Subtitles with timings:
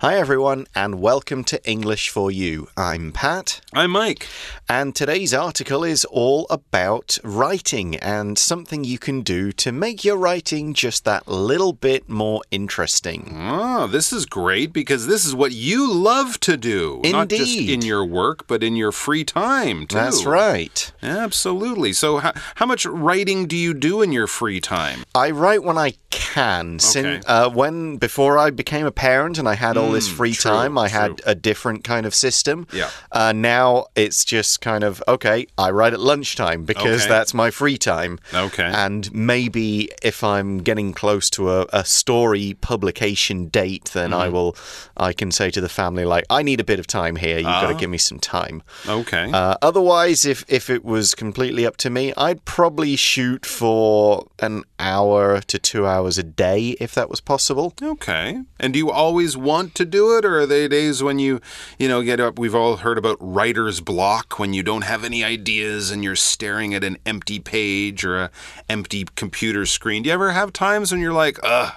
[0.00, 2.68] Hi, everyone, and welcome to English for You.
[2.76, 3.62] I'm Pat.
[3.72, 4.28] I'm Mike.
[4.68, 10.18] And today's article is all about writing and something you can do to make your
[10.18, 13.38] writing just that little bit more interesting.
[13.40, 16.96] Oh, this is great because this is what you love to do.
[16.96, 17.12] Indeed.
[17.12, 19.96] Not just in your work, but in your free time, too.
[19.96, 20.92] That's right.
[21.02, 21.94] Absolutely.
[21.94, 25.04] So, how, how much writing do you do in your free time?
[25.14, 26.78] I write when I can.
[26.78, 30.40] Sin, uh, when before I became a parent and I had all this free Mm,
[30.40, 32.66] true, time, I had a different kind of system.
[32.72, 32.90] Yeah.
[33.12, 35.46] Uh, now it's just kind of okay.
[35.58, 37.08] I write at lunchtime because Okay.
[37.14, 38.18] that's my free time.
[38.32, 38.64] Okay.
[38.86, 44.20] And maybe if I'm getting close to a, a story publication date, then Mm-hmm.
[44.26, 44.56] I will.
[44.96, 47.36] I can say to the family like, I need a bit of time here.
[47.36, 47.82] You've got to Ah.
[47.82, 48.62] give me some time.
[49.00, 49.26] Okay.
[49.32, 54.62] Uh, otherwise, if if it was completely up to me, I'd probably shoot for an
[54.78, 57.74] hour to two hours a day if that was possible.
[57.82, 58.42] Okay.
[58.60, 61.40] And do you always want to do it, or are there days when you,
[61.78, 62.38] you know, get up?
[62.38, 66.74] We've all heard about writer's block when you don't have any ideas and you're staring
[66.74, 68.30] at an empty page or a
[68.68, 70.02] empty computer screen.
[70.02, 71.74] Do you ever have times when you're like, ugh?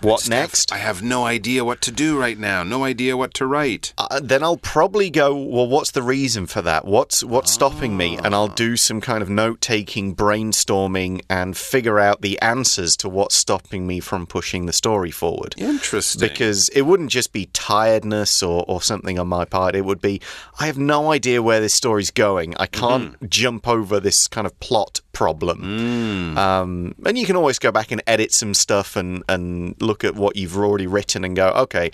[0.00, 0.72] What next?
[0.72, 2.62] I have no idea what to do right now.
[2.62, 3.92] No idea what to write.
[3.98, 5.34] Uh, then I'll probably go.
[5.34, 6.84] Well, what's the reason for that?
[6.84, 8.16] What's what's stopping me?
[8.16, 13.08] And I'll do some kind of note taking, brainstorming, and figure out the answers to
[13.08, 15.54] what's stopping me from pushing the story forward.
[15.58, 16.28] Interesting.
[16.28, 19.74] Because it wouldn't just be tiredness or, or something on my part.
[19.74, 20.20] It would be,
[20.58, 22.54] I have no idea where this story's going.
[22.56, 26.38] I can't jump over this kind of plot problem.
[26.38, 30.14] Um, and you can always go back and edit some stuff and, and look at
[30.22, 31.86] what you've already written and go, okay,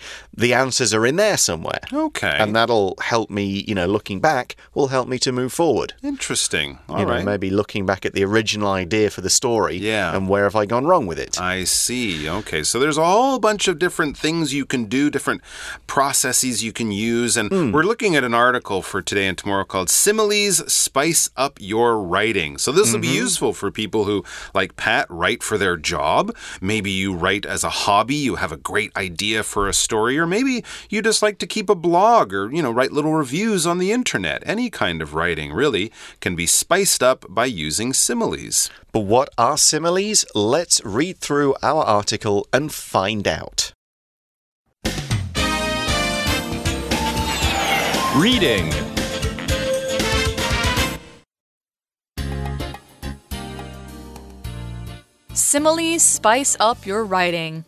[0.43, 1.81] the answers are in there somewhere.
[2.09, 2.37] okay.
[2.41, 5.95] And that'll help me, you know, looking back will help me to move forward.
[6.03, 6.69] Interesting.
[6.89, 7.21] All you right.
[7.21, 10.15] know, maybe looking back at the original idea for the story Yeah.
[10.15, 11.41] and where have I gone wrong with it.
[11.41, 12.29] I see.
[12.41, 12.63] Okay.
[12.71, 15.41] So there's a whole bunch of different things you can do, different
[15.87, 17.37] processes you can use.
[17.37, 17.73] And Hmm.
[17.73, 22.59] we're looking at an article for today and tomorrow called Similes Spice Up Your Writing.
[22.59, 23.17] So this will be Mm-hmm.
[23.27, 26.35] useful for people who, like Pat, write for their job.
[26.61, 30.27] Maybe you write as a hobby, you have a great idea for a story, or
[30.27, 33.79] maybe you just like to keep a blog or, you know, write little reviews on
[33.79, 34.43] the internet.
[34.45, 38.69] Any kind of writing really can be spiced up by using similes.
[38.91, 40.27] But what are similes?
[40.35, 43.73] Let's read through our article and find out.
[48.17, 48.73] Reading.
[55.35, 57.65] Similes spice up your writing.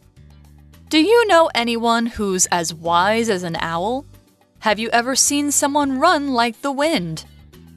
[0.88, 4.06] Do you know anyone who's as wise as an owl?
[4.60, 7.26] Have you ever seen someone run like the wind?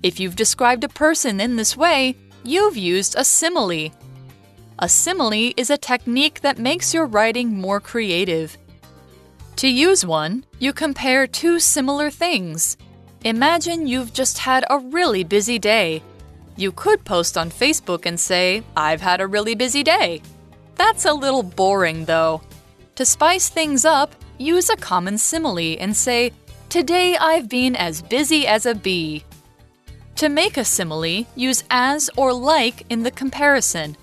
[0.01, 3.91] If you've described a person in this way, you've used a simile.
[4.79, 8.57] A simile is a technique that makes your writing more creative.
[9.57, 12.77] To use one, you compare two similar things.
[13.25, 16.01] Imagine you've just had a really busy day.
[16.55, 20.21] You could post on Facebook and say, I've had a really busy day.
[20.75, 22.41] That's a little boring, though.
[23.01, 26.31] To spice things up, use a common simile and say,
[26.69, 29.23] Today I've been as busy as a bee.
[30.17, 33.97] To make a simile, use as or like in the comparison.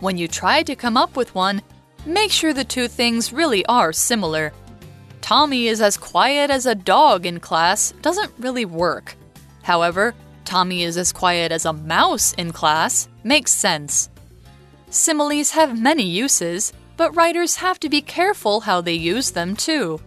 [0.00, 1.60] When you try to come up with one,
[2.06, 4.54] make sure the two things really are similar.
[5.20, 9.14] Tommy is as quiet as a dog in class doesn't really work.
[9.60, 10.14] However,
[10.46, 14.08] Tommy is as quiet as a mouse in class makes sense.
[14.88, 16.72] Similes have many uses,
[17.02, 20.00] but writers have to be careful how they use them too.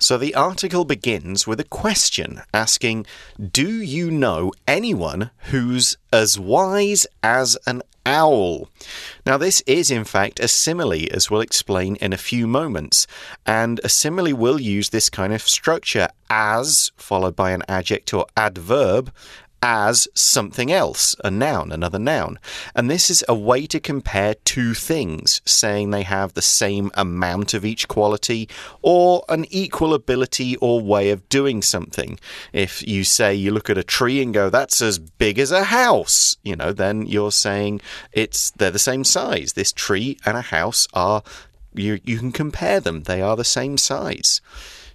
[0.00, 3.04] So the article begins with a question asking
[3.38, 8.70] Do you know anyone who's as wise as an owl?
[9.26, 13.06] Now, this is in fact a simile, as we'll explain in a few moments.
[13.44, 18.26] And a simile will use this kind of structure as, followed by an adjective or
[18.34, 19.12] adverb,
[19.62, 22.38] as something else, a noun, another noun.
[22.74, 27.54] And this is a way to compare two things, saying they have the same amount
[27.54, 28.48] of each quality
[28.82, 32.18] or an equal ability or way of doing something.
[32.52, 35.64] If you say you look at a tree and go, that's as big as a
[35.64, 37.80] house, you know, then you're saying
[38.12, 39.52] it's they're the same size.
[39.52, 41.22] This tree and a house are
[41.74, 43.04] you you can compare them.
[43.04, 44.40] They are the same size.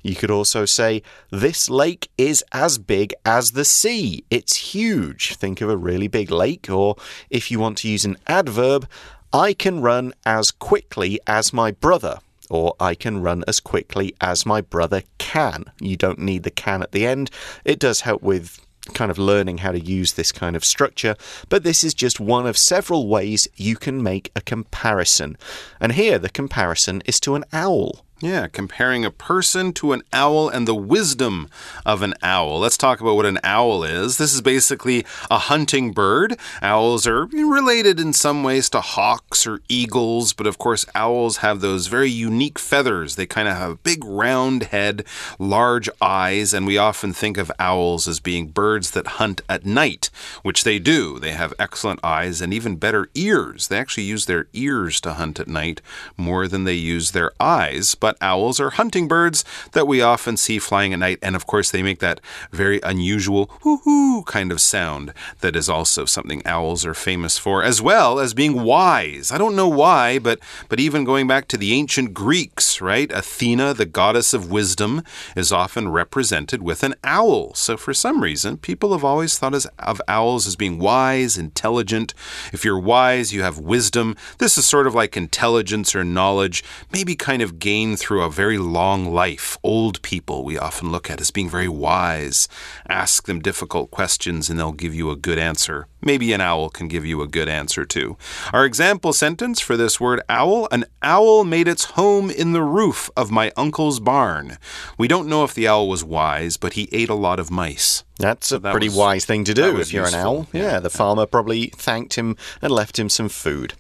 [0.02, 1.02] You could also say,
[1.32, 4.24] This lake is as big as the sea.
[4.30, 5.36] It's huge.
[5.36, 6.70] Think of a really big lake.
[6.70, 6.96] Or
[7.30, 8.88] if you want to use an adverb,
[9.34, 12.20] I can run as quickly as my brother.
[12.50, 15.66] Or I can run as quickly as my brother can.
[15.82, 17.30] You don't need the can at the end.
[17.66, 18.60] It does help with
[18.94, 21.16] kind of learning how to use this kind of structure,
[21.50, 25.38] but this is just one of several ways you can make a comparison.
[25.80, 28.06] And here the comparison is to an owl.
[28.20, 31.50] Yeah, comparing a person to an owl and the wisdom
[31.86, 32.58] of an owl.
[32.58, 34.18] Let's talk about what an owl is.
[34.18, 36.36] This is basically a hunting bird.
[36.60, 41.62] Owls are related in some ways to hawks or eagles, but of course, owls have
[41.62, 43.18] those very unique feathers.
[43.18, 45.06] They kind of have a big round head,
[45.38, 50.10] large eyes, and we often think of owls as being birds that hunt at night,
[50.42, 51.20] which they do.
[51.20, 53.68] They have excellent eyes and even better ears.
[53.68, 55.82] They actually use their ears to hunt at night
[56.18, 57.94] more than they use their eyes.
[57.94, 59.44] But but owls are hunting birds
[59.74, 61.20] that we often see flying at night.
[61.22, 62.22] And of course, they make that
[62.54, 67.62] very unusual hoo hoo kind of sound that is also something owls are famous for,
[67.62, 69.30] as well as being wise.
[69.30, 70.40] I don't know why, but,
[70.70, 73.12] but even going back to the ancient Greeks, right?
[73.12, 75.04] Athena, the goddess of wisdom,
[75.36, 77.54] is often represented with an owl.
[77.56, 82.14] So for some reason, people have always thought of owls as being wise, intelligent.
[82.54, 84.16] If you're wise, you have wisdom.
[84.38, 86.64] This is sort of like intelligence or knowledge,
[86.94, 89.58] maybe kind of gained through a very long life.
[89.64, 92.48] Old people we often look at as being very wise.
[92.88, 95.88] Ask them difficult questions and they'll give you a good answer.
[96.02, 98.18] Maybe an owl can give you a good answer too.
[98.54, 103.10] Our example sentence for this word owl an owl made its home in the roof
[103.18, 104.58] of my uncle's barn.
[104.98, 108.04] We don't know if the owl was wise, but he ate a lot of mice.
[108.20, 110.20] That's a that pretty was, wise thing to do if you're useful.
[110.20, 110.48] an owl.
[110.52, 113.74] Yeah, yeah, the farmer probably thanked him and left him some food.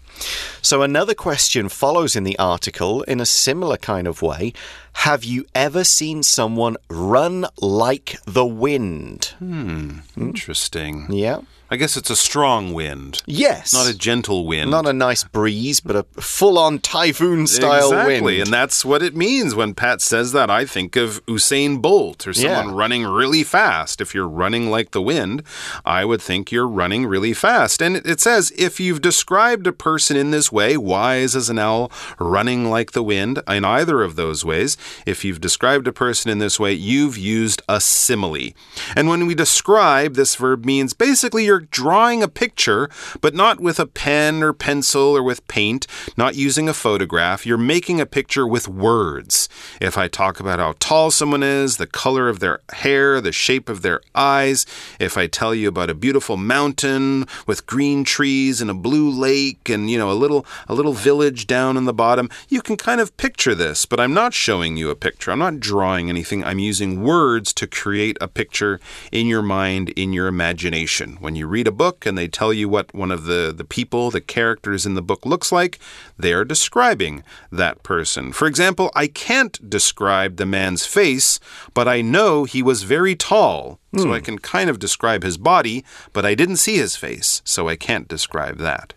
[0.62, 4.54] So, another question follows in the article in a similar kind of way.
[5.02, 9.36] Have you ever seen someone run like the wind?
[9.38, 11.06] Hmm, interesting.
[11.12, 11.42] Yeah.
[11.70, 13.22] I guess it's a strong wind.
[13.26, 13.74] Yes.
[13.74, 14.72] Not a gentle wind.
[14.72, 18.22] Not a nice breeze, but a full on typhoon style exactly.
[18.22, 18.44] wind.
[18.44, 20.50] And that's what it means when Pat says that.
[20.50, 22.76] I think of Usain Bolt or someone yeah.
[22.76, 24.00] running really fast.
[24.00, 25.44] If you're running like the wind,
[25.86, 27.82] I would think you're running really fast.
[27.82, 31.92] And it says if you've described a person in this way, wise as an owl,
[32.18, 36.39] running like the wind, in either of those ways, if you've described a person in
[36.39, 38.54] this way, you've used a simile.
[38.95, 42.89] And when we describe, this verb means basically you're drawing a picture,
[43.22, 47.45] but not with a pen or pencil or with paint, not using a photograph.
[47.45, 49.50] You're making a picture with words.
[49.81, 53.69] If I talk about how tall someone is, the color of their hair, the shape
[53.69, 54.66] of their eyes,
[55.00, 59.69] if I tell you about a beautiful mountain with green trees and a blue lake
[59.69, 63.01] and, you know, a little a little village down in the bottom, you can kind
[63.01, 65.32] of picture this, but I'm not showing you a picture.
[65.32, 66.44] I'm not drawing anything.
[66.44, 68.80] I'm using words to create a picture
[69.12, 71.18] in your mind, in your imagination.
[71.20, 74.12] When you read a book and they tell you what one of the, the people,
[74.12, 75.80] the characters in the book looks like,
[76.18, 78.32] they are describing that person.
[78.32, 81.40] For example, I can't describe the man's face,
[81.74, 83.80] but I know he was very tall.
[83.94, 84.02] Mm.
[84.02, 84.26] So I hmm.
[84.26, 88.08] can kind of describe his body, but I didn't see his face, so I can't
[88.08, 88.94] describe that.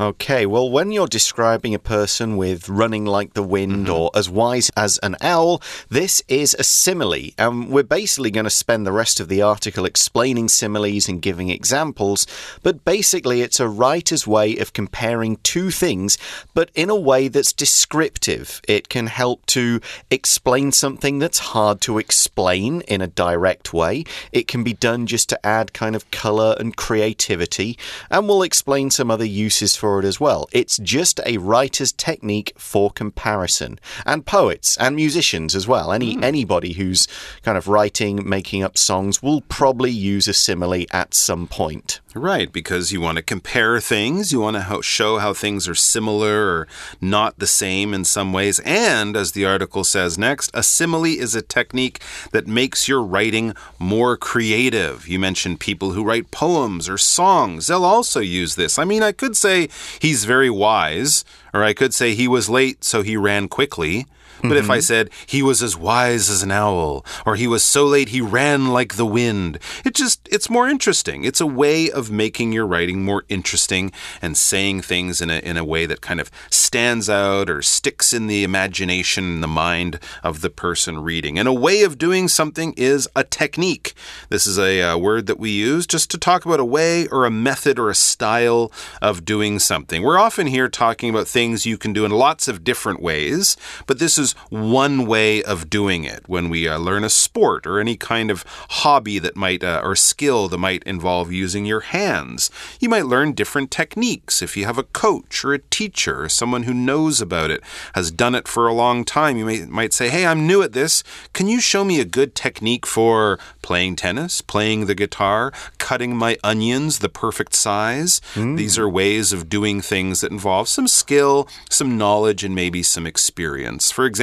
[0.00, 3.94] Okay, well, when you're describing a person with running like the wind mm -hmm.
[3.96, 5.60] or as wise as an owl,
[5.90, 7.32] this is a simile.
[7.36, 11.50] And we're basically going to spend the rest of the article explaining similes and giving
[11.50, 12.26] examples.
[12.62, 16.18] But basically, it's a writer's way of comparing two things,
[16.54, 18.46] but in a way that's descriptive.
[18.68, 24.04] It can help to explain something that's hard to explain in a direct way.
[24.30, 27.76] It can be done just to add kind of color and creativity.
[28.10, 30.48] And we'll explain some other uses for it as well.
[30.52, 33.78] It's just a writer's technique for comparison.
[34.04, 35.92] And poets and musicians as well.
[35.92, 36.22] Any mm.
[36.22, 37.06] anybody who's
[37.42, 42.00] kind of writing, making up songs will probably use a simile at some point.
[42.14, 46.60] Right, because you want to compare things, you want to show how things are similar
[46.60, 46.68] or
[47.02, 48.60] not the same in some ways.
[48.60, 52.00] And, as the article says next, a simile is a technique
[52.32, 55.06] that makes your writing more creative.
[55.06, 58.78] You mentioned people who write poems or songs, they'll also use this.
[58.78, 59.68] I mean, I could say
[60.00, 64.06] he's very wise, or I could say he was late, so he ran quickly.
[64.40, 64.64] But mm -hmm.
[64.64, 64.80] if I mm-hmm.
[64.80, 68.72] said he was as wise as an owl, or he was so late he ran
[68.78, 71.24] like the wind, it just, it's more interesting.
[71.24, 73.92] It's a way of making your writing more interesting
[74.22, 78.12] and saying things in a, in a way that kind of stands out or sticks
[78.12, 81.38] in the imagination and the mind of the person reading.
[81.38, 83.94] And a way of doing something is a technique.
[84.28, 87.06] This is a, a uh, word that we use just to talk about a way
[87.08, 90.02] or a method or a style of doing something.
[90.02, 93.98] We're often here talking about things you can do in lots of different ways, but
[93.98, 96.24] this is one way of doing it.
[96.26, 99.96] When we uh, learn a sport or any kind of hobby that might, uh, or
[99.96, 104.42] skill that might involve using your hands, you might learn different techniques.
[104.42, 107.62] If you have a coach or a teacher or someone who knows about it,
[107.94, 110.72] has done it for a long time, you may, might say, Hey, I'm new at
[110.72, 111.02] this.
[111.32, 116.36] Can you show me a good technique for playing tennis, playing the guitar, cutting my
[116.42, 118.20] onions the perfect size?
[118.34, 118.56] Mm.
[118.56, 123.06] These are ways of doing things that involve some skill, some knowledge, and maybe some
[123.06, 123.90] experience.
[123.90, 124.17] For example,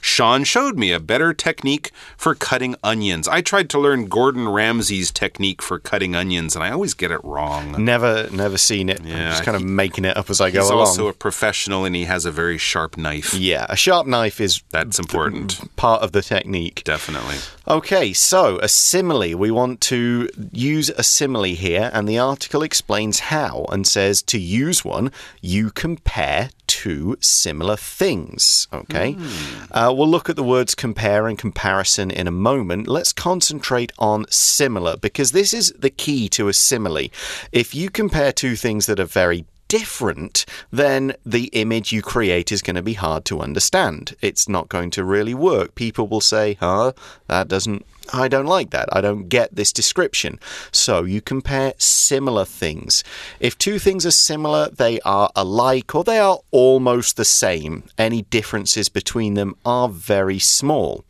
[0.00, 3.28] Sean showed me a better technique for cutting onions.
[3.28, 7.22] I tried to learn Gordon Ramsay's technique for cutting onions, and I always get it
[7.24, 7.84] wrong.
[7.84, 9.02] Never, never seen it.
[9.04, 10.78] Yeah, I'm just kind of making it up as I go along.
[10.78, 13.34] He's also a professional, and he has a very sharp knife.
[13.34, 15.60] Yeah, a sharp knife is that's important.
[15.76, 16.82] Part of the technique.
[16.84, 17.36] Definitely.
[17.66, 19.36] Okay, so a simile.
[19.36, 24.38] We want to use a simile here, and the article explains how and says to
[24.38, 28.66] use one, you compare two similar things.
[28.72, 29.68] Okay, mm.
[29.72, 32.88] uh, we'll look at the words compare and comparison in a moment.
[32.88, 37.08] Let's concentrate on similar because this is the key to a simile.
[37.52, 42.60] If you compare two things that are very different, then the image you create is
[42.60, 44.14] going to be hard to understand.
[44.20, 45.74] It's not going to really work.
[45.74, 46.92] People will say, huh,
[47.28, 48.88] that doesn't I don't like that.
[48.92, 50.40] I don't get this description.
[50.72, 53.04] So you compare similar things.
[53.40, 57.84] If two things are similar, they are alike or they are almost the same.
[57.96, 61.04] Any differences between them are very small.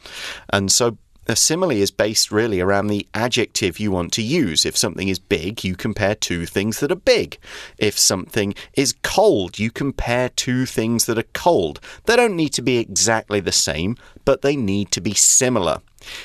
[0.50, 4.66] And so a simile is based really around the adjective you want to use.
[4.66, 7.38] If something is big, you compare two things that are big.
[7.78, 11.80] If something is cold, you compare two things that are cold.
[12.06, 15.78] They don't need to be exactly the same, but they need to be similar.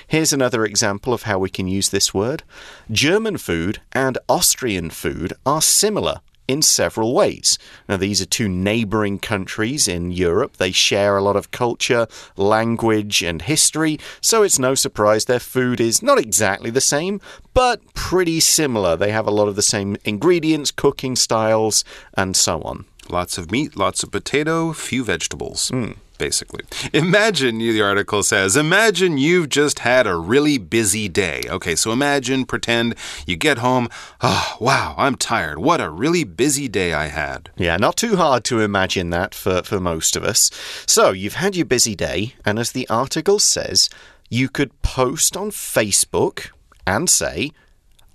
[0.08, 2.44] Here's another example of how we can use this word.
[2.90, 7.58] German food and Austrian food are similar in several ways.
[7.90, 10.58] Now, these are two neighboring countries in Europe.
[10.58, 15.80] They share a lot of culture, language, and history, so it's no surprise their food
[15.80, 17.20] is not exactly the same,
[17.54, 18.96] but pretty similar.
[18.96, 22.86] They have a lot of the same ingredients, cooking styles, and so on.
[23.10, 25.72] Lots of meat, lots of potato, few vegetables.
[25.72, 26.64] Mm basically.
[26.94, 31.44] Imagine, the article says, imagine you've just had a really busy day.
[31.48, 32.96] Okay, so imagine, pretend
[33.26, 33.90] you get home.
[34.22, 35.60] Oh, wow, I'm tired.
[35.60, 37.50] What a really busy day I had.
[37.56, 40.50] Yeah, not too hard to imagine that for, for most of us.
[40.86, 43.90] So, you've had your busy day, and as the article says,
[44.30, 46.50] you could post on Facebook
[46.86, 47.52] and say,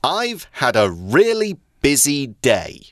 [0.04, 2.91] I've had a really busy day.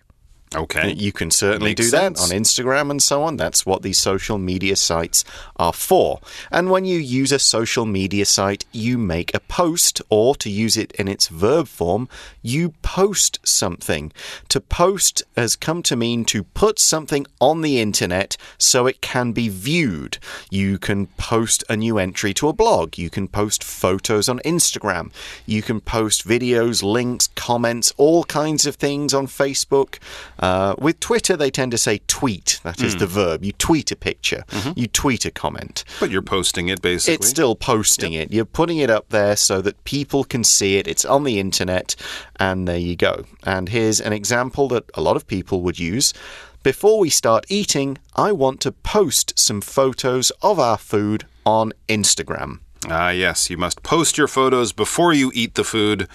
[0.53, 0.93] Okay.
[0.93, 2.33] You can certainly Makes do that sense.
[2.33, 3.37] on Instagram and so on.
[3.37, 5.25] That's what these social media sites
[5.57, 6.19] are for.
[6.51, 10.77] And when you use a social media site, you make a post, or to use
[10.77, 12.09] it in its verb form,
[12.43, 14.13] you post something.
[14.49, 19.31] To post has come to mean to put something on the internet so it can
[19.31, 20.19] be viewed.
[20.51, 22.99] You can post a new entry to a blog.
[22.99, 25.13] You can post photos on Instagram.
[25.47, 29.99] You can post videos, links, comments, all kinds of things on Facebook.
[30.41, 32.61] Uh, with Twitter, they tend to say tweet.
[32.65, 33.01] That is mm.
[33.01, 33.45] the verb.
[33.45, 34.73] You tweet a picture, mm -hmm.
[34.77, 35.85] you tweet a comment.
[36.01, 37.15] But you're posting it basically.
[37.15, 38.27] It's still posting yep.
[38.27, 38.33] it.
[38.33, 40.87] You're putting it up there so that people can see it.
[40.87, 41.97] It's on the internet,
[42.37, 43.25] and there you go.
[43.43, 46.15] And here's an example that a lot of people would use.
[46.63, 52.59] Before we start eating, I want to post some photos of our food on Instagram.
[52.89, 56.09] Ah, yes, you must post your photos before you eat the food.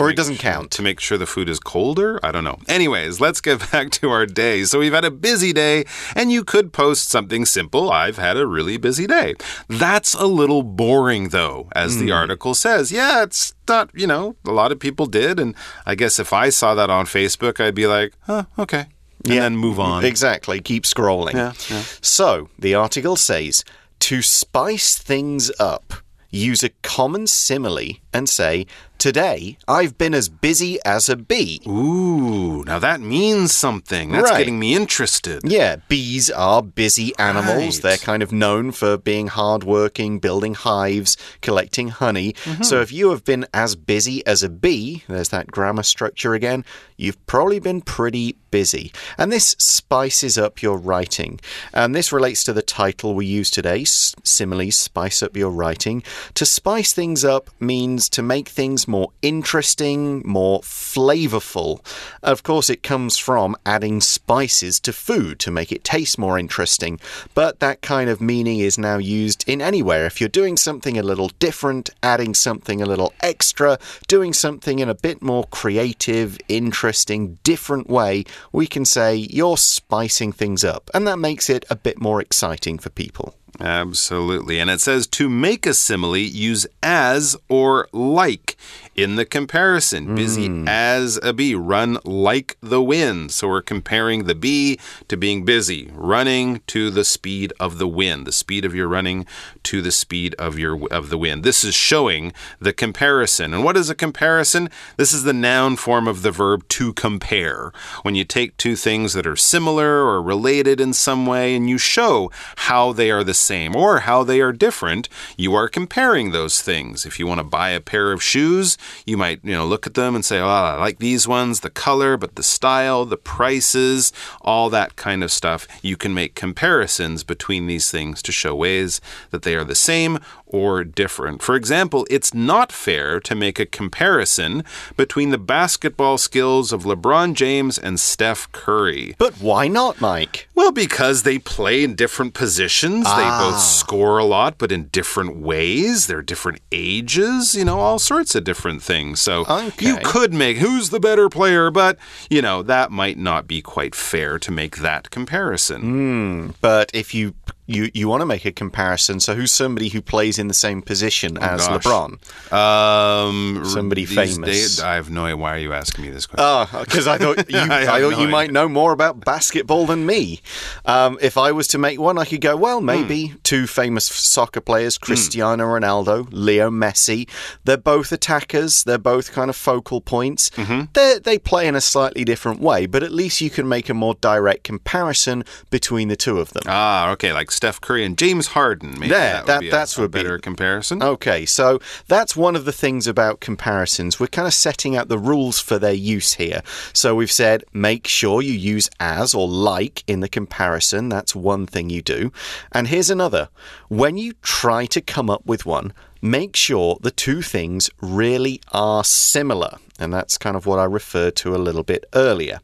[0.00, 0.70] Or it doesn't count.
[0.72, 2.18] To make sure the food is colder?
[2.22, 2.58] I don't know.
[2.68, 4.64] Anyways, let's get back to our day.
[4.64, 7.90] So we've had a busy day, and you could post something simple.
[7.90, 9.34] I've had a really busy day.
[9.68, 12.00] That's a little boring, though, as mm.
[12.00, 12.12] the hmm.
[12.12, 12.90] article says.
[12.90, 15.38] Yeah, it's not, you know, a lot of people did.
[15.38, 15.54] And
[15.84, 18.86] I guess if I saw that on Facebook, I'd be like, huh, okay.
[19.24, 20.04] And yeah, then move on.
[20.04, 20.60] Exactly.
[20.60, 21.34] Keep scrolling.
[21.34, 21.82] Yeah, yeah.
[22.00, 23.64] So the article says
[24.00, 25.94] to spice things up
[26.36, 28.66] use a common simile and say,
[28.98, 31.60] Today, I've been as busy as a bee.
[31.68, 34.10] Ooh, now that means something.
[34.10, 34.38] That's right.
[34.38, 35.42] getting me interested.
[35.44, 37.76] Yeah, bees are busy animals.
[37.76, 37.82] Right.
[37.82, 42.34] They're kind of known for being hardworking, building hives, collecting honey.
[42.44, 42.64] Mm -hmm.
[42.64, 46.64] So if you have been as busy as a bee, there's that grammar structure again,
[46.96, 48.92] you've probably been pretty busy.
[49.18, 51.40] And this spices up your writing.
[51.72, 56.02] And this relates to the title we use today, similes spice up your writing.
[56.34, 61.80] To spice things up means things to make things more interesting, more flavorful.
[62.22, 67.00] Of course, it comes from adding spices to food to make it taste more interesting,
[67.34, 70.06] but that kind of meaning is now used in anywhere.
[70.06, 74.88] If you're doing something a little different, adding something a little extra, doing something in
[74.88, 81.06] a bit more creative, interesting, different way, we can say you're spicing things up, and
[81.06, 83.35] that makes it a bit more exciting for people.
[83.60, 84.58] Absolutely.
[84.58, 88.56] And it says to make a simile, use as or like
[88.96, 90.14] in the comparison.
[90.14, 90.66] Busy hmm.
[90.66, 93.30] as a bee, run like the wind.
[93.30, 98.26] So we're comparing the bee to being busy, running to the speed of the wind,
[98.26, 99.26] the speed of your running
[99.64, 101.44] to the speed of your of the wind.
[101.44, 103.52] This is showing the comparison.
[103.52, 104.70] And what is a comparison?
[104.96, 107.72] This is the noun form of the verb to compare.
[108.02, 111.78] When you take two things that are similar or related in some way and you
[111.78, 116.62] show how they are the same or how they are different, you are comparing those
[116.62, 117.04] things.
[117.04, 119.94] If you want to buy a pair of shoes, you might, you know, look at
[119.94, 124.12] them and say, "Oh, I like these ones, the color, but the style, the prices,
[124.40, 129.00] all that kind of stuff." You can make comparisons between these things to show ways
[129.30, 131.42] that they are the same or different.
[131.42, 134.64] For example, it's not fair to make a comparison
[134.96, 139.14] between the basketball skills of LeBron James and Steph Curry.
[139.18, 140.48] But why not, Mike?
[140.54, 143.04] Well, because they play in different positions.
[143.04, 143.50] They ah.
[143.50, 146.06] both score a lot, but in different ways.
[146.06, 149.20] They're different ages, you know, all sorts of different things.
[149.20, 149.86] So Okay.
[149.86, 151.98] you could make who's the better player, but,
[152.30, 155.80] you know, that might not be quite fair to make that comparison.
[155.82, 156.48] Hmm.
[156.60, 157.34] But if you
[157.66, 160.82] you you want to make a comparison, so who's somebody who plays in the same
[160.82, 161.82] position as gosh.
[161.84, 162.18] LeBron?
[162.52, 164.38] Um, Somebody famous.
[164.38, 165.36] days- I have no idea.
[165.36, 166.44] Why are you asking me this question?
[166.46, 169.86] Oh, because I thought you, I I, thought no you might know more about basketball
[169.86, 170.40] than me.
[170.84, 174.60] Um, if I was to make one, I could go, well, maybe two famous soccer
[174.60, 177.28] players, Cristiano Ronaldo, Leo Messi.
[177.64, 178.84] They're both attackers.
[178.84, 180.50] They're both kind of focal points.
[180.94, 183.94] They they play in a slightly different way, but at least you can make a
[183.94, 186.62] more direct comparison between the two of them.
[186.66, 188.92] Ah, okay, like Steph Curry and James Harden.
[188.98, 191.02] Maybe There, that would that- be a, that's a would be- better comparison.
[191.02, 194.20] Okay, so that's one of the things about comparisons.
[194.20, 196.62] We're kind of setting out the rules for their use here.
[196.92, 201.08] So we've said make sure you use as or like in the comparison.
[201.08, 202.30] That's one thing you do.
[202.72, 203.48] And here's another.
[203.88, 209.04] When you try to come up with one, make sure the two things really are
[209.04, 209.78] similar.
[209.98, 212.60] And that's kind of what I referred to a little bit earlier.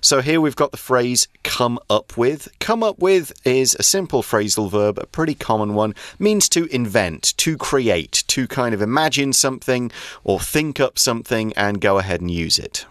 [0.00, 2.48] So here we've got the phrase come up with.
[2.58, 7.34] Come up with is a simple phrasal verb, a pretty common one, means to invent,
[7.38, 9.90] to create, to kind of imagine something
[10.24, 12.86] or think up something and go ahead and use it.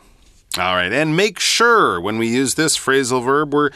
[0.57, 3.69] All right, and make sure when we use this phrasal verb, we're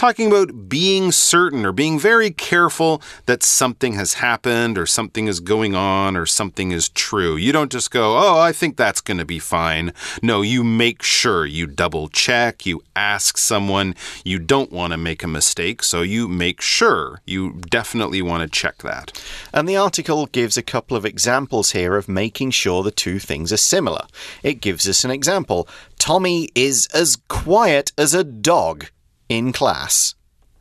[0.00, 5.40] talking about being certain or being very careful that something has happened or something is
[5.40, 7.36] going on or something is true.
[7.36, 9.92] You don't just go, oh, I think that's going to be fine.
[10.22, 11.44] No, you make sure.
[11.44, 13.94] You double check, you ask someone.
[14.24, 17.20] You don't want to make a mistake, so you make sure.
[17.26, 19.22] You definitely want to check that.
[19.52, 23.52] And the article gives a couple of examples here of making sure the two things
[23.52, 24.06] are similar.
[24.42, 28.86] It gives us an example Tommy is as quiet as a dog
[29.30, 30.14] in class.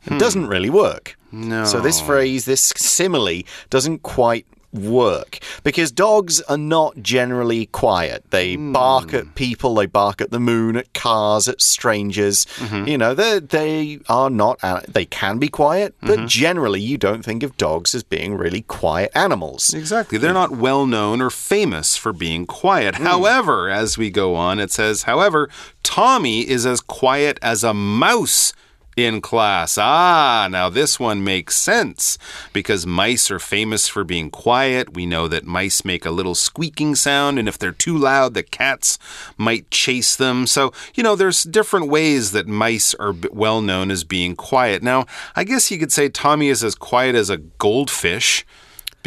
[0.06, 0.18] It hmm.
[0.18, 1.18] doesn't really work.
[1.34, 1.66] No.
[1.66, 8.24] So, this phrase, this simile, doesn't quite work because dogs are not generally quiet.
[8.30, 8.72] They hmm.
[8.72, 12.46] bark at people, they bark at the moon, at cars, at strangers.
[12.58, 12.88] Mm-hmm.
[12.88, 16.28] You know, they they are not they can be quiet, but mm-hmm.
[16.28, 19.74] generally you don't think of dogs as being really quiet animals.
[19.74, 20.18] Exactly.
[20.18, 22.96] They're not well known or famous for being quiet.
[22.96, 23.06] Hmm.
[23.06, 25.50] However, as we go on, it says, however,
[25.84, 28.54] Tommy is as quiet as a mouse
[29.06, 29.78] in class.
[29.78, 32.18] Ah, now this one makes sense
[32.54, 34.94] because mice are famous for being quiet.
[34.94, 38.44] We know that mice make a little squeaking sound, and if they're too loud, the
[38.44, 38.98] cats
[39.38, 40.48] might chase them.
[40.48, 44.84] So, you know, there's different ways that mice are well known as being quiet.
[44.84, 48.46] Now, I guess you could say Tommy is as quiet as a goldfish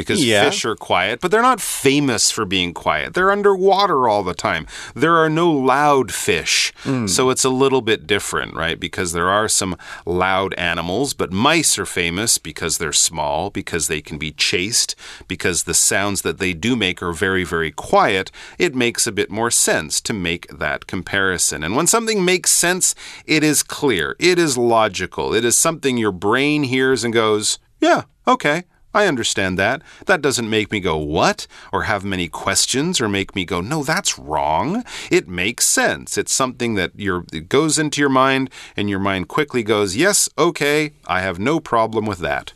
[0.02, 0.44] because Yeah.
[0.50, 3.14] fish are quiet, but they're not famous for being quiet.
[3.14, 4.66] They're underwater all the time.
[4.94, 6.72] There are no loud fish.
[6.84, 7.06] Hmm.
[7.06, 8.78] So it's a little bit different, right?
[8.78, 14.00] Because there are some loud animals, but mice are famous because they're small, because they
[14.00, 14.94] can be chased,
[15.28, 18.30] because the sounds that they do make are very, very quiet.
[18.58, 21.62] It makes a bit more sense to make that comparison.
[21.62, 22.94] And when something makes sense,
[23.26, 28.02] it is clear, it is logical, it is something your brain hears and goes, yeah,
[28.26, 28.64] okay.
[28.94, 29.82] I understand that.
[30.06, 31.46] That doesn't make me go, what?
[31.72, 34.84] Or have many questions or make me go, no, that's wrong.
[35.10, 36.18] It makes sense.
[36.18, 40.28] It's something that your it goes into your mind and your mind quickly goes, yes,
[40.36, 42.52] okay, I have no problem with that.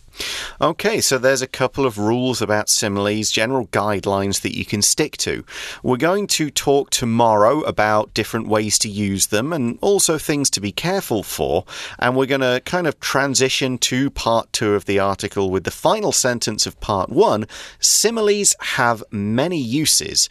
[0.60, 5.16] Okay, so there's a couple of rules about similes, general guidelines that you can stick
[5.18, 5.44] to.
[5.82, 10.60] We're going to talk tomorrow about different ways to use them and also things to
[10.60, 11.64] be careful for.
[11.98, 15.70] And we're going to kind of transition to part two of the article with the
[15.70, 17.46] final sentence of part one.
[17.78, 20.28] Similes have many uses,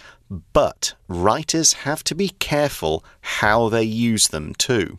[0.53, 4.97] but writers have to be careful how they use them too.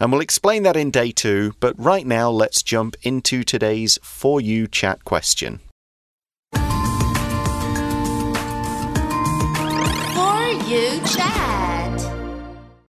[0.00, 4.40] And we'll explain that in day two, but right now let's jump into today's For
[4.40, 5.60] You chat question.
[6.54, 6.60] For
[10.66, 11.52] you chat.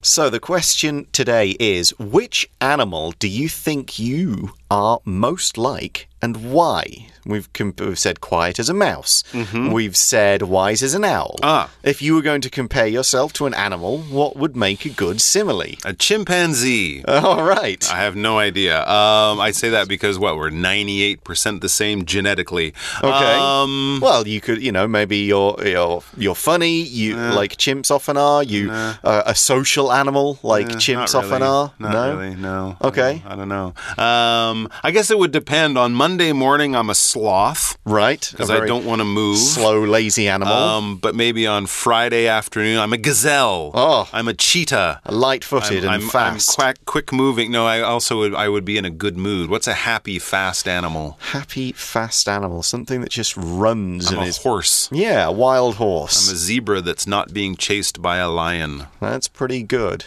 [0.02, 6.52] So the question today is which animal do you think you are most like and
[6.52, 7.08] why?
[7.26, 9.24] We've, we've said quiet as a mouse.
[9.54, 11.38] We've said wise as an owl.
[11.44, 11.70] Ah.
[11.84, 15.22] If you were going to compare yourself to an animal, what would make a good
[15.22, 15.76] simile?
[15.86, 17.04] A chimpanzee.
[17.08, 17.92] All right.
[17.92, 18.80] I have no idea.
[18.82, 22.74] Um, I say that because what we're ninety eight percent the same genetically.
[23.04, 23.34] Okay.
[23.36, 26.82] Um, well, you could, you know, maybe you're you're you're funny.
[26.82, 28.44] You like chimps often are.
[28.44, 31.74] You uh, a social animal like eh, chimps not often are.
[31.80, 32.18] Not no.
[32.18, 32.36] really.
[32.36, 32.78] No.
[32.82, 33.22] Okay.
[33.26, 33.74] I don't know.
[34.04, 35.78] Um, I guess it would depend.
[35.78, 38.28] On Monday morning, I'm a sloth Right.
[38.32, 39.38] Because I don't want to move.
[39.38, 40.52] slow, lazy animal.
[40.52, 43.70] Um, but maybe on Friday afternoon, I'm a gazelle.
[43.76, 44.10] Oh.
[44.12, 45.02] I'm a cheetah.
[45.08, 46.60] Light-footed and I'm, fast.
[46.60, 47.52] I'm quick, quick moving.
[47.52, 48.34] No, I also would.
[48.34, 49.52] I would be in a good mood.
[49.52, 51.18] What's a happy, fast animal?
[51.20, 52.64] Happy, fast animal.
[52.64, 54.38] Something that just runs I'm and a is.
[54.38, 54.90] horse.
[54.92, 56.28] Yeah, a wild horse.
[56.28, 58.88] I'm a zebra that's not being chased by a lion.
[59.00, 60.06] That's pretty good.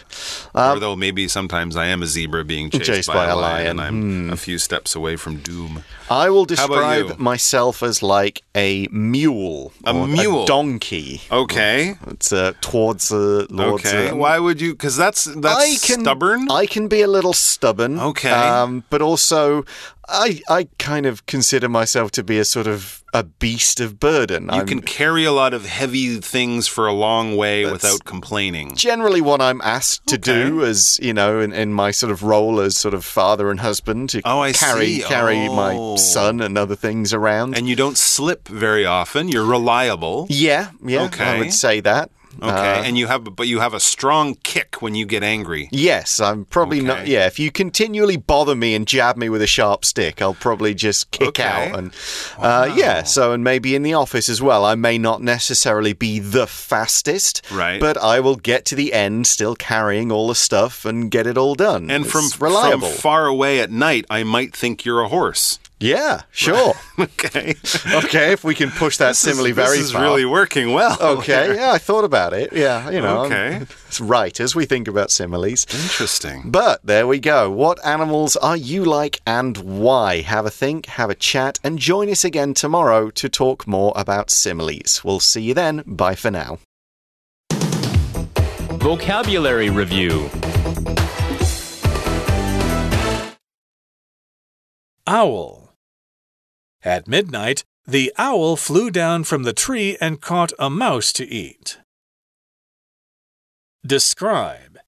[0.53, 3.77] Um, Although maybe sometimes I am a zebra being chased, Chased by a lion.
[3.77, 3.83] Hmm.
[3.83, 5.85] and I'm a few steps away from doom.
[6.09, 9.73] I will describe myself as like a mule.
[9.85, 10.43] A or mule?
[10.43, 11.21] A donkey.
[11.31, 11.95] Okay.
[12.07, 13.85] It's uh, towards uh, Lord's.
[13.85, 14.09] Okay.
[14.09, 14.73] uh, Why would you?
[14.73, 16.49] Because that's that's I can, stubborn.
[16.51, 17.99] I can be a little stubborn.
[17.99, 18.31] Okay.
[18.31, 19.65] Um, but also,
[20.09, 24.45] I I kind of consider myself to be a sort of a beast of burden.
[24.45, 28.75] you I'm can carry a lot of heavy things for a long way without complaining.
[28.75, 30.69] generally what I'm asked to do, Okay.
[30.71, 34.09] as you know, in, in my sort of role as sort of father and husband,
[34.09, 35.03] to Oh, I carry see.
[35.03, 35.95] carry my Oh.
[35.97, 37.55] son and other things around.
[37.55, 39.29] And you don't slip very often.
[39.29, 40.25] You're reliable.
[40.29, 42.09] yeah, yeah, I would say that.
[42.41, 42.49] Okay.
[42.49, 45.69] Uh, and you have, but you have a strong kick when you get angry.
[45.71, 47.07] Yes, I'm probably not.
[47.07, 50.73] Yeah, if you continually bother me and jab me with a sharp stick, I'll probably
[50.73, 51.43] just kick Okay.
[51.43, 51.77] out.
[51.77, 51.93] And
[52.37, 56.19] uh, yeah, so and maybe in the office as well, I may not necessarily be
[56.19, 57.79] the fastest, Right.
[57.79, 61.37] But I will get to the end still carrying all the stuff and get it
[61.37, 61.89] all done.
[61.91, 62.89] And It's from reliable.
[62.89, 65.59] from far away at night, I might think you're a horse.
[65.79, 66.73] Yeah, sure.
[66.99, 67.55] Okay.
[67.91, 70.03] okay, if we can push that simile this very is far.
[70.03, 70.95] really working well.
[71.01, 72.53] Okay, yeah, I thought about it.
[72.53, 73.61] Yeah, you know, Okay.
[73.87, 75.65] it's right as we think about similes.
[75.73, 76.43] Interesting.
[76.51, 77.49] But there we go.
[77.49, 80.21] What animals are you like and why?
[80.21, 84.29] Have a think, have a chat, and join us again tomorrow to talk more about
[84.29, 85.03] similes.
[85.03, 85.83] We'll see you then.
[85.87, 86.59] Bye for now.
[88.79, 90.29] Vocabulary Review
[95.07, 95.62] Owl.
[96.83, 101.77] At midnight, the owl flew down from the tree and caught a mouse to eat.
[103.85, 104.79] Describe.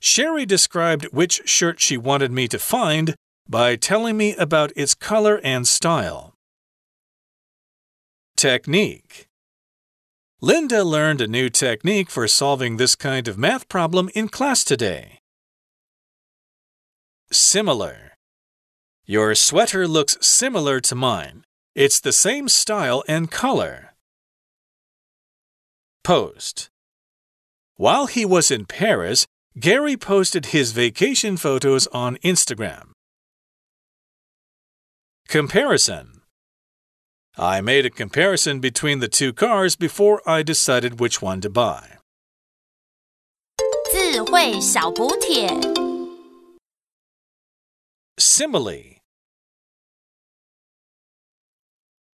[0.00, 3.14] Sherry described which shirt she wanted me to find
[3.48, 6.34] by telling me about its color and style.
[8.36, 9.26] Technique.
[10.40, 15.18] Linda learned a new technique for solving this kind of math problem in class today.
[17.30, 18.11] Similar.
[19.05, 21.43] Your sweater looks similar to mine.
[21.75, 23.93] It's the same style and color.
[26.03, 26.69] Post.
[27.75, 29.27] While he was in Paris,
[29.59, 32.91] Gary posted his vacation photos on Instagram.
[35.27, 36.21] Comparison.
[37.37, 41.97] I made a comparison between the two cars before I decided which one to buy.
[43.91, 45.80] 智慧小补帖。
[48.18, 49.01] Simile.